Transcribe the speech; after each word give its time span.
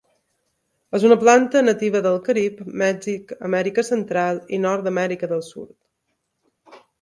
És 0.99 1.03
una 1.09 1.17
planta 1.23 1.61
nativa 1.67 2.01
del 2.07 2.17
Carib, 2.27 2.63
Mèxic, 2.83 3.35
Amèrica 3.49 3.85
Central 3.91 4.41
i 4.59 4.61
nord 4.65 4.89
d'Amèrica 4.89 5.31
del 5.35 5.45
Sud. 5.51 6.81